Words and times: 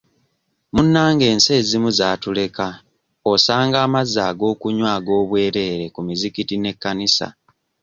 Munnange 0.73 1.25
ensi 1.33 1.49
ezimu 1.59 1.89
zaatuleka 1.97 2.67
osanga 3.31 3.77
amazzi 3.85 4.19
ag'okunywa 4.29 4.89
ag'obwerere 4.97 5.85
ku 5.93 5.99
mizikiti 6.07 6.55
n'ekkanisa. 6.59 7.27